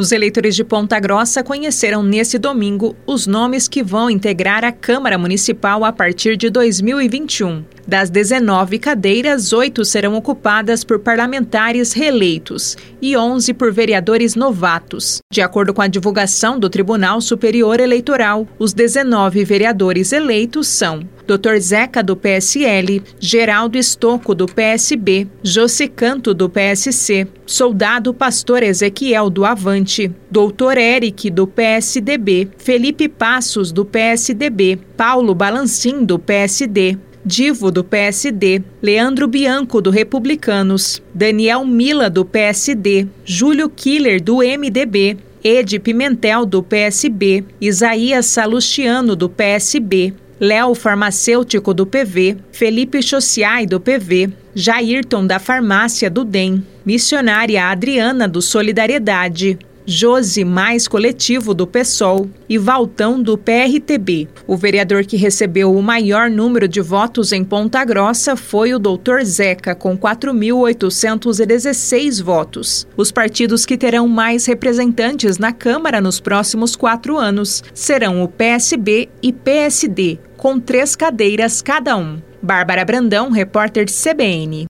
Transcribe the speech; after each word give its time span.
Os 0.00 0.12
eleitores 0.12 0.56
de 0.56 0.64
Ponta 0.64 0.98
Grossa 0.98 1.42
conheceram 1.42 2.02
nesse 2.02 2.38
domingo 2.38 2.96
os 3.06 3.26
nomes 3.26 3.68
que 3.68 3.82
vão 3.82 4.08
integrar 4.08 4.64
a 4.64 4.72
Câmara 4.72 5.18
Municipal 5.18 5.84
a 5.84 5.92
partir 5.92 6.38
de 6.38 6.48
2021. 6.48 7.62
Das 7.86 8.08
19 8.08 8.78
cadeiras, 8.78 9.52
oito 9.52 9.84
serão 9.84 10.14
ocupadas 10.14 10.84
por 10.84 11.00
parlamentares 11.00 11.92
reeleitos 11.92 12.78
e 13.02 13.14
11 13.14 13.52
por 13.52 13.70
vereadores 13.72 14.34
novatos. 14.34 15.20
De 15.30 15.42
acordo 15.42 15.74
com 15.74 15.82
a 15.82 15.86
divulgação 15.86 16.58
do 16.58 16.70
Tribunal 16.70 17.20
Superior 17.20 17.78
Eleitoral, 17.78 18.48
os 18.58 18.72
19 18.72 19.44
vereadores 19.44 20.12
eleitos 20.12 20.66
são 20.66 21.06
Dr. 21.38 21.60
Zeca, 21.60 22.02
do 22.02 22.16
PSL, 22.16 23.02
Geraldo 23.20 23.78
Estocco, 23.78 24.34
do 24.34 24.46
PSB, 24.46 25.28
Josicanto, 25.44 26.34
do 26.34 26.48
PSC, 26.48 27.28
Soldado 27.46 28.12
Pastor 28.12 28.64
Ezequiel, 28.64 29.30
do 29.30 29.44
Avante, 29.44 30.12
Doutor 30.28 30.76
Eric, 30.76 31.30
do 31.30 31.46
PSDB, 31.46 32.48
Felipe 32.58 33.08
Passos, 33.08 33.70
do 33.70 33.84
PSDB, 33.84 34.80
Paulo 34.96 35.32
Balancim, 35.32 36.04
do 36.04 36.18
PSD, 36.18 36.98
Divo, 37.24 37.70
do 37.70 37.84
PSD, 37.84 38.64
Leandro 38.82 39.28
Bianco, 39.28 39.80
do 39.80 39.90
Republicanos, 39.90 41.00
Daniel 41.14 41.64
Mila, 41.64 42.10
do 42.10 42.24
PSD, 42.24 43.06
Júlio 43.24 43.68
Killer, 43.68 44.20
do 44.20 44.38
MDB, 44.38 45.16
Ed 45.44 45.78
Pimentel, 45.78 46.44
do 46.44 46.62
PSB, 46.62 47.44
Isaías 47.60 48.26
Salustiano, 48.26 49.14
do 49.14 49.28
PSB, 49.28 50.14
Léo 50.40 50.74
Farmacêutico, 50.74 51.74
do 51.74 51.84
PV, 51.84 52.38
Felipe 52.50 53.02
Chociai, 53.02 53.66
do 53.66 53.78
PV, 53.78 54.30
Jairton, 54.54 55.26
da 55.26 55.38
Farmácia 55.38 56.08
do 56.08 56.24
DEM, 56.24 56.64
Missionária 56.84 57.66
Adriana, 57.66 58.26
do 58.26 58.40
Solidariedade, 58.40 59.58
Josi 59.90 60.44
Mais 60.44 60.86
Coletivo 60.86 61.52
do 61.52 61.66
PSOL 61.66 62.30
e 62.48 62.56
Valtão 62.56 63.20
do 63.20 63.36
PRTB. 63.36 64.28
O 64.46 64.56
vereador 64.56 65.04
que 65.04 65.16
recebeu 65.16 65.74
o 65.74 65.82
maior 65.82 66.30
número 66.30 66.68
de 66.68 66.80
votos 66.80 67.32
em 67.32 67.42
Ponta 67.42 67.84
Grossa 67.84 68.36
foi 68.36 68.72
o 68.72 68.78
Dr. 68.78 69.24
Zeca, 69.24 69.74
com 69.74 69.98
4.816 69.98 72.22
votos. 72.22 72.86
Os 72.96 73.10
partidos 73.10 73.66
que 73.66 73.76
terão 73.76 74.06
mais 74.06 74.46
representantes 74.46 75.38
na 75.38 75.52
Câmara 75.52 76.00
nos 76.00 76.20
próximos 76.20 76.76
quatro 76.76 77.18
anos 77.18 77.64
serão 77.74 78.22
o 78.22 78.28
PSB 78.28 79.08
e 79.20 79.32
PSD, 79.32 80.20
com 80.36 80.60
três 80.60 80.94
cadeiras 80.94 81.60
cada 81.60 81.96
um. 81.96 82.20
Bárbara 82.40 82.84
Brandão, 82.84 83.30
repórter 83.30 83.84
de 83.84 83.92
CBN. 83.92 84.56